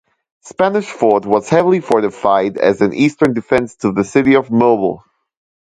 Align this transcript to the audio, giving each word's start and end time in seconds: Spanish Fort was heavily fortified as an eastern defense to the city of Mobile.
Spanish 0.39 0.87
Fort 0.87 1.27
was 1.27 1.47
heavily 1.49 1.79
fortified 1.79 2.57
as 2.57 2.81
an 2.81 2.91
eastern 2.91 3.35
defense 3.35 3.75
to 3.75 3.91
the 3.91 4.03
city 4.03 4.33
of 4.35 4.49
Mobile. 4.49 5.03